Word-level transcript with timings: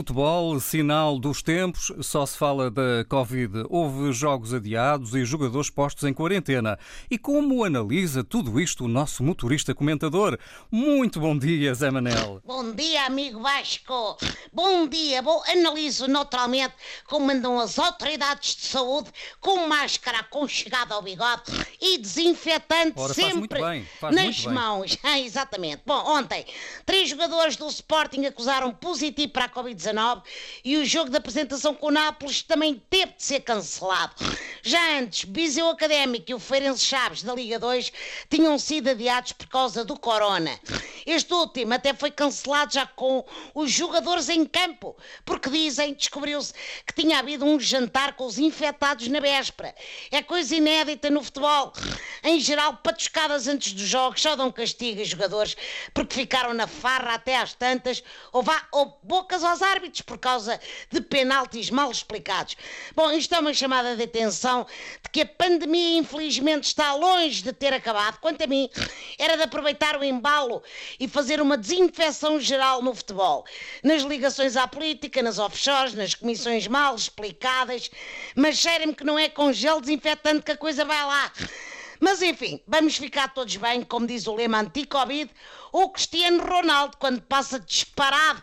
futebol, 0.00 0.58
sinal 0.58 1.18
dos 1.18 1.42
tempos, 1.42 1.92
só 2.00 2.24
se 2.24 2.34
fala 2.38 2.70
da 2.70 3.04
Covid. 3.06 3.66
Houve 3.68 4.14
jogos 4.14 4.54
adiados 4.54 5.14
e 5.14 5.26
jogadores 5.26 5.68
postos 5.68 6.04
em 6.04 6.14
quarentena. 6.14 6.78
E 7.10 7.18
como 7.18 7.62
analisa 7.62 8.24
tudo 8.24 8.58
isto 8.58 8.86
o 8.86 8.88
nosso 8.88 9.22
motorista 9.22 9.74
comentador? 9.74 10.38
Muito 10.70 11.20
bom 11.20 11.36
dia, 11.36 11.74
Zé 11.74 11.90
Manel. 11.90 12.40
Bom 12.46 12.72
dia, 12.72 13.04
amigo 13.04 13.42
Vasco. 13.42 14.16
Bom 14.50 14.88
dia. 14.88 15.20
Bom, 15.20 15.42
analiso 15.46 16.08
naturalmente 16.08 16.72
como 17.04 17.30
andam 17.30 17.60
as 17.60 17.78
autoridades 17.78 18.56
de 18.56 18.62
saúde 18.62 19.10
com 19.38 19.66
máscara 19.66 20.20
aconchegada 20.20 20.94
ao 20.94 21.02
bigode 21.02 21.42
e 21.78 21.98
desinfetante 21.98 22.94
Ora, 22.96 23.12
faz 23.12 23.34
muito 23.34 23.54
sempre 23.54 23.62
bem, 23.62 23.86
nas 24.12 24.46
mãos. 24.46 24.96
Ah, 25.02 25.20
exatamente. 25.20 25.82
Bom, 25.84 26.02
ontem, 26.06 26.46
três 26.86 27.10
jogadores 27.10 27.56
do 27.56 27.68
Sporting 27.68 28.24
acusaram 28.24 28.72
positivo 28.72 29.32
para 29.32 29.44
a 29.44 29.48
Covid-19 29.50 29.89
e 30.64 30.76
o 30.76 30.84
jogo 30.84 31.10
de 31.10 31.16
apresentação 31.16 31.74
com 31.74 31.88
o 31.88 31.90
Nápoles 31.90 32.42
também 32.42 32.80
teve 32.90 33.12
de 33.12 33.22
ser 33.22 33.40
cancelado. 33.40 34.14
Já 34.62 34.98
antes, 34.98 35.28
Viseu 35.28 35.68
Académico 35.68 36.30
e 36.30 36.34
o 36.34 36.38
Feirense 36.38 36.84
Chaves 36.84 37.22
da 37.22 37.34
Liga 37.34 37.58
2 37.58 37.92
tinham 38.28 38.58
sido 38.58 38.90
adiados 38.90 39.32
por 39.32 39.48
causa 39.48 39.84
do 39.84 39.98
corona. 39.98 40.58
Este 41.06 41.32
último 41.32 41.74
até 41.74 41.94
foi 41.94 42.10
cancelado 42.10 42.74
já 42.74 42.86
com 42.86 43.24
os 43.54 43.70
jogadores 43.70 44.28
em 44.28 44.44
campo, 44.44 44.96
porque 45.24 45.50
dizem, 45.50 45.94
descobriu-se 45.94 46.52
que 46.86 46.94
tinha 46.94 47.18
havido 47.18 47.44
um 47.44 47.58
jantar 47.58 48.14
com 48.14 48.26
os 48.26 48.38
infectados 48.38 49.08
na 49.08 49.20
véspera. 49.20 49.74
É 50.10 50.22
coisa 50.22 50.54
inédita 50.54 51.10
no 51.10 51.22
futebol. 51.22 51.72
Em 52.22 52.38
geral, 52.38 52.76
patuscadas 52.78 53.48
antes 53.48 53.72
dos 53.72 53.86
jogos 53.86 54.20
só 54.20 54.36
dão 54.36 54.52
castigo 54.52 55.00
a 55.00 55.04
jogadores 55.04 55.56
porque 55.94 56.14
ficaram 56.14 56.52
na 56.54 56.66
farra 56.66 57.14
até 57.14 57.36
às 57.36 57.54
tantas 57.54 58.02
ou, 58.32 58.42
vá, 58.42 58.66
ou 58.72 58.98
bocas 59.02 59.42
aos 59.42 59.62
árbitros 59.62 60.02
por 60.02 60.18
causa 60.18 60.60
de 60.90 61.00
penaltis 61.00 61.70
mal 61.70 61.90
explicados. 61.90 62.56
Bom, 62.94 63.10
isto 63.12 63.34
é 63.34 63.38
uma 63.38 63.54
chamada 63.54 63.96
de 63.96 64.02
atenção 64.02 64.66
de 65.02 65.10
que 65.10 65.22
a 65.22 65.26
pandemia 65.26 65.98
infelizmente 65.98 66.64
está 66.64 66.94
longe 66.94 67.42
de 67.42 67.52
ter 67.52 67.72
acabado. 67.72 68.18
Quanto 68.20 68.42
a 68.42 68.46
mim, 68.46 68.68
era 69.18 69.36
de 69.36 69.42
aproveitar 69.42 69.98
o 69.98 70.04
embalo 70.04 70.62
e 70.98 71.06
fazer 71.06 71.40
uma 71.40 71.56
desinfecção 71.56 72.40
geral 72.40 72.82
no 72.82 72.94
futebol. 72.94 73.44
Nas 73.82 74.02
ligações 74.02 74.56
à 74.56 74.66
política, 74.66 75.22
nas 75.22 75.38
offshores, 75.38 75.94
nas 75.94 76.14
comissões 76.14 76.66
mal 76.66 76.94
explicadas, 76.96 77.90
mas 78.34 78.58
cheira-me 78.58 78.94
que 78.94 79.04
não 79.04 79.18
é 79.18 79.28
com 79.28 79.52
gel 79.52 79.80
desinfetante 79.80 80.42
que 80.42 80.52
a 80.52 80.56
coisa 80.56 80.84
vai 80.84 81.04
lá. 81.04 81.32
Mas 82.00 82.22
enfim, 82.22 82.58
vamos 82.66 82.96
ficar 82.96 83.28
todos 83.28 83.54
bem, 83.56 83.82
como 83.82 84.06
diz 84.06 84.26
o 84.26 84.34
lema 84.34 84.60
anti-Covid, 84.60 85.30
o 85.70 85.90
Cristiano 85.90 86.42
Ronaldo, 86.42 86.96
quando 86.96 87.20
passa 87.20 87.60
disparado 87.60 88.42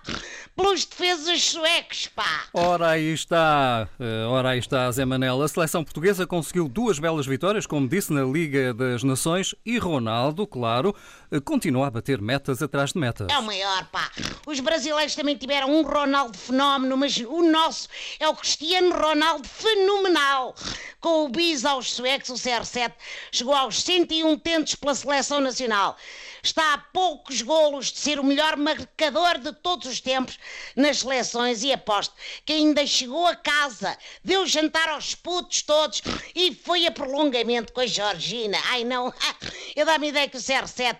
pelos 0.57 0.85
defesas 0.85 1.43
suecos, 1.43 2.07
pá. 2.07 2.45
Ora 2.51 2.89
aí 2.89 3.13
está, 3.13 3.87
eh, 3.99 4.25
ora 4.27 4.49
aí 4.49 4.59
está, 4.59 4.91
Zé 4.91 5.05
Manel. 5.05 5.39
A 5.43 5.47
seleção 5.47 5.83
portuguesa 5.83 6.25
conseguiu 6.25 6.67
duas 6.67 6.97
belas 6.97 7.27
vitórias, 7.27 7.67
como 7.67 7.87
disse, 7.87 8.11
na 8.11 8.23
Liga 8.23 8.73
das 8.73 9.03
Nações 9.03 9.53
e 9.63 9.77
Ronaldo, 9.77 10.47
claro, 10.47 10.95
eh, 11.31 11.39
continua 11.39 11.85
a 11.85 11.91
bater 11.91 12.19
metas 12.19 12.63
atrás 12.63 12.93
de 12.93 12.99
metas. 12.99 13.27
É 13.29 13.37
o 13.37 13.43
maior, 13.43 13.85
pá. 13.91 14.09
Os 14.47 14.59
brasileiros 14.59 15.13
também 15.13 15.37
tiveram 15.37 15.69
um 15.69 15.83
Ronaldo 15.83 16.35
fenómeno, 16.35 16.97
mas 16.97 17.15
o 17.17 17.43
nosso 17.43 17.87
é 18.19 18.27
o 18.27 18.33
Cristiano 18.33 18.97
Ronaldo 18.97 19.47
fenomenal. 19.47 20.55
Com 20.99 21.25
o 21.25 21.29
bis 21.29 21.65
aos 21.65 21.93
suecos, 21.93 22.31
o 22.31 22.33
CR7 22.33 22.93
chegou 23.31 23.53
aos 23.53 23.83
101 23.83 24.39
tentos 24.39 24.73
pela 24.73 24.95
seleção 24.95 25.39
nacional. 25.39 25.95
Está 26.41 26.73
a 26.73 26.77
poucos 26.77 27.41
golos 27.43 27.91
de 27.91 27.99
ser 27.99 28.19
o 28.19 28.23
melhor 28.23 28.57
marcador 28.57 29.37
de 29.37 29.53
todos 29.53 29.87
os 29.87 30.01
tempos 30.01 30.39
nas 30.75 30.99
seleções 30.99 31.63
e 31.63 31.71
aposto 31.71 32.13
que 32.45 32.53
ainda 32.53 32.85
chegou 32.85 33.25
a 33.27 33.35
casa, 33.35 33.97
deu 34.23 34.45
jantar 34.45 34.89
aos 34.89 35.15
putos 35.15 35.61
todos 35.61 36.01
e 36.35 36.53
foi 36.53 36.85
a 36.85 36.91
prolongamento 36.91 37.73
com 37.73 37.81
a 37.81 37.87
Georgina. 37.87 38.57
Ai 38.69 38.83
não, 38.83 39.13
eu 39.75 39.85
dá-me 39.85 40.09
ideia 40.09 40.27
que 40.27 40.37
o 40.37 40.41
CR7 40.41 40.97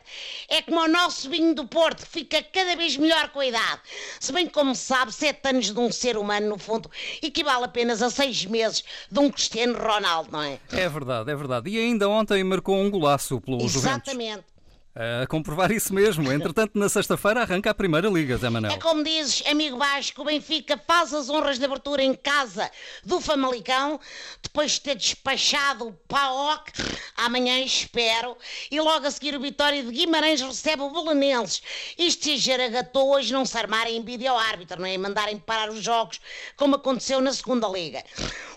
é 0.50 0.62
como 0.62 0.82
o 0.82 0.88
nosso 0.88 1.30
vinho 1.30 1.54
do 1.54 1.68
Porto, 1.68 2.06
que 2.06 2.12
fica 2.12 2.44
cada 2.44 2.76
vez 2.76 2.98
melhor 2.98 3.30
com 3.30 3.40
a 3.40 3.48
idade. 3.48 3.82
Se 4.20 4.32
bem 4.32 4.48
como 4.48 4.76
se 4.76 4.84
sabe, 4.84 5.12
sete 5.12 5.48
anos 5.48 5.72
de 5.72 5.80
um 5.80 5.92
ser 5.92 6.18
humano, 6.18 6.50
no 6.50 6.58
fundo, 6.58 6.90
equivale 7.22 7.66
apenas 7.66 8.02
a 8.02 8.10
seis 8.10 8.46
meses 8.46 8.84
de 9.12 9.20
um 9.20 9.30
Cristiano 9.30 9.78
Ronaldo, 9.78 10.32
não 10.32 10.42
é? 10.42 10.60
É 10.72 10.90
verdade, 10.90 11.32
é 11.32 11.36
verdade. 11.36 11.70
E 11.70 11.78
ainda 11.78 12.10
ontem 12.10 12.44
marcou 12.44 12.76
um 12.78 12.90
golaço 12.90 13.40
pelo 13.42 13.60
Juventus. 13.68 14.08
Exatamente. 14.08 14.57
A 15.00 15.28
comprovar 15.28 15.72
isso 15.72 15.94
mesmo. 15.94 16.32
Entretanto, 16.32 16.72
na 16.74 16.90
sexta-feira 16.90 17.44
arranca 17.44 17.70
a 17.70 17.74
Primeira 17.74 18.10
Liga, 18.10 18.36
Zé 18.36 18.50
Manel. 18.50 18.72
É 18.72 18.78
como 18.80 19.04
dizes, 19.04 19.44
amigo 19.46 19.78
Vasco, 19.78 20.24
o 20.24 20.26
Benfica 20.26 20.76
faz 20.88 21.14
as 21.14 21.30
honras 21.30 21.60
de 21.60 21.66
abertura 21.66 22.02
em 22.02 22.16
casa 22.16 22.72
do 23.04 23.22
Famalicão, 23.22 24.00
depois 24.42 24.72
de 24.72 24.82
ter 24.82 24.96
despachado 24.96 25.88
o 25.88 25.94
PAOC, 25.94 26.72
amanhã 27.16 27.60
espero, 27.60 28.36
e 28.72 28.82
logo 28.82 29.06
a 29.06 29.12
seguir 29.12 29.36
o 29.36 29.40
Vitória 29.40 29.84
de 29.84 29.92
Guimarães 29.92 30.42
recebe 30.42 30.82
o 30.82 30.90
Belenenses. 30.90 31.62
Isto 31.96 32.24
se 32.24 32.38
jaragatou 32.38 33.14
hoje 33.14 33.32
não 33.32 33.46
se 33.46 33.56
armarem 33.56 33.98
em 33.98 34.04
vídeo 34.04 34.32
ao 34.32 34.40
árbitro, 34.40 34.82
não 34.82 34.88
é? 34.88 34.98
Mandarem 34.98 35.38
parar 35.38 35.70
os 35.70 35.84
jogos, 35.84 36.20
como 36.56 36.76
aconteceu 36.76 37.22
na 37.22 37.32
segunda 37.34 37.68
Liga. 37.68 38.04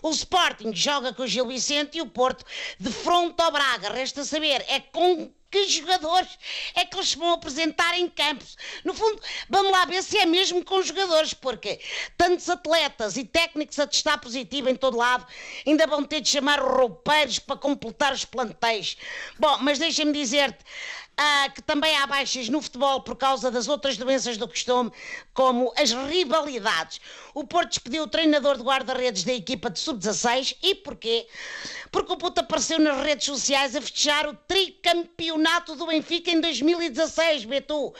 O 0.01 0.09
Sporting 0.09 0.75
joga 0.75 1.12
com 1.12 1.25
o 1.25 1.27
Gil 1.27 1.47
Vicente 1.47 1.99
e 1.99 2.01
o 2.01 2.07
Porto 2.07 2.47
de 2.78 2.91
fronte 2.91 3.43
ao 3.43 3.53
Braga. 3.53 3.93
Resta 3.93 4.25
saber, 4.25 4.65
é 4.67 4.81
com 4.81 5.31
que 5.50 5.69
jogadores 5.69 6.38
é 6.75 6.84
que 6.84 6.97
eles 6.97 7.15
vão 7.15 7.33
apresentar 7.33 7.99
em 7.99 8.09
campos. 8.09 8.56
No 8.84 8.94
fundo, 8.94 9.21
vamos 9.49 9.72
lá 9.72 9.84
ver 9.84 10.03
se 10.03 10.16
é 10.19 10.27
mesmo 10.27 10.65
com 10.65 10.81
jogadores, 10.83 11.34
porque 11.34 11.81
tantos 12.16 12.49
atletas 12.49 13.16
e 13.16 13.25
técnicos 13.25 13.78
a 13.78 13.87
testar 13.87 14.19
positivo 14.19 14.69
em 14.69 14.77
todo 14.77 14.97
lado 14.97 15.27
ainda 15.66 15.87
vão 15.87 16.05
ter 16.05 16.21
de 16.21 16.28
chamar 16.28 16.60
roupeiros 16.60 17.39
para 17.39 17.56
completar 17.56 18.12
os 18.12 18.25
plantéis. 18.25 18.97
Bom, 19.39 19.59
mas 19.59 19.78
deixa-me 19.78 20.12
dizer-te. 20.12 20.65
Ah, 21.22 21.50
que 21.54 21.60
também 21.60 21.94
há 21.98 22.06
baixas 22.06 22.48
no 22.48 22.62
futebol 22.62 23.03
por 23.03 23.14
causa 23.14 23.50
das 23.50 23.69
outras 23.69 23.98
doenças 23.98 24.38
do 24.38 24.48
costume, 24.48 24.91
como 25.34 25.70
as 25.76 25.92
rivalidades. 25.92 26.98
O 27.34 27.47
Porto 27.47 27.69
despediu 27.69 28.04
o 28.04 28.06
treinador 28.06 28.56
de 28.56 28.62
guarda-redes 28.62 29.22
da 29.22 29.34
equipa 29.34 29.69
de 29.69 29.78
sub-16 29.78 30.56
e 30.62 30.75
porquê? 30.76 31.26
Porque 31.92 32.12
o 32.12 32.16
puto 32.16 32.41
apareceu 32.41 32.78
nas 32.78 33.04
redes 33.04 33.26
sociais 33.26 33.76
a 33.76 33.82
festejar 33.82 34.28
o 34.28 34.34
tricampeonato 34.34 35.76
do 35.76 35.86
Benfica 35.86 36.30
em 36.30 36.41
2016, 36.41 37.44
Betu. 37.44 37.92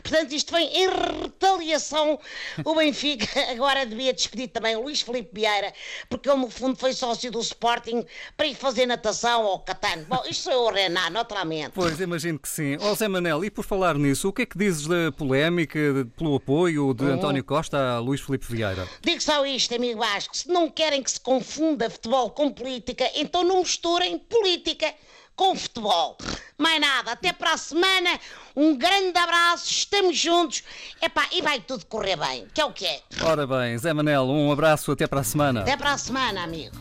Portanto, 0.00 0.32
isto 0.32 0.52
vem 0.52 0.68
em 0.68 0.88
retaliação. 0.88 2.20
O 2.64 2.74
Benfica 2.76 3.26
agora 3.50 3.84
devia 3.86 4.12
despedir 4.12 4.48
também 4.48 4.76
o 4.76 4.82
Luís 4.82 5.00
Filipe 5.00 5.30
Vieira, 5.32 5.72
porque 6.08 6.28
ele, 6.28 6.38
no 6.38 6.50
fundo, 6.50 6.76
foi 6.76 6.92
sócio 6.92 7.30
do 7.32 7.40
Sporting 7.40 8.06
para 8.36 8.46
ir 8.46 8.54
fazer 8.54 8.86
natação 8.86 9.42
ao 9.44 9.58
Catano. 9.60 10.04
Bom, 10.04 10.22
isto 10.28 10.44
sou 10.44 10.52
eu 10.52 10.72
Renan, 10.72 11.10
naturalmente. 11.10 11.72
Pois, 11.74 12.00
imagino 12.00 12.38
que 12.38 12.48
sim. 12.48 12.67
Ó 12.80 12.94
Zé 12.94 13.08
Manel, 13.08 13.44
e 13.44 13.50
por 13.50 13.64
falar 13.64 13.96
nisso, 13.96 14.28
o 14.28 14.32
que 14.32 14.42
é 14.42 14.46
que 14.46 14.58
dizes 14.58 14.86
da 14.86 15.10
polémica 15.12 15.78
de- 15.92 16.04
pelo 16.04 16.34
apoio 16.36 16.92
de 16.92 17.04
António 17.04 17.42
Costa 17.44 17.78
a 17.78 17.98
Luís 17.98 18.20
Filipe 18.20 18.46
Vieira? 18.52 18.86
Digo 19.00 19.22
só 19.22 19.46
isto, 19.46 19.74
amigo 19.74 20.00
Vasco. 20.00 20.36
Se 20.36 20.48
não 20.48 20.68
querem 20.70 21.02
que 21.02 21.10
se 21.10 21.20
confunda 21.20 21.88
futebol 21.88 22.30
com 22.30 22.50
política, 22.50 23.08
então 23.14 23.44
não 23.44 23.60
misturem 23.60 24.18
política 24.18 24.92
com 25.36 25.54
futebol. 25.54 26.16
Mais 26.58 26.80
nada. 26.80 27.12
Até 27.12 27.32
para 27.32 27.52
a 27.52 27.56
semana. 27.56 28.18
Um 28.56 28.76
grande 28.76 29.16
abraço. 29.16 29.70
Estamos 29.70 30.18
juntos. 30.18 30.64
Epá, 31.00 31.28
e 31.32 31.40
vai 31.40 31.60
tudo 31.60 31.86
correr 31.86 32.16
bem. 32.16 32.46
Que 32.52 32.60
é 32.60 32.64
o 32.64 32.72
que 32.72 32.84
é. 32.84 33.00
Ora 33.22 33.46
bem, 33.46 33.78
Zé 33.78 33.92
Manel, 33.92 34.24
um 34.24 34.50
abraço, 34.50 34.90
até 34.90 35.06
para 35.06 35.20
a 35.20 35.24
semana. 35.24 35.60
Até 35.60 35.76
para 35.76 35.92
a 35.92 35.98
semana, 35.98 36.42
amigo. 36.42 36.76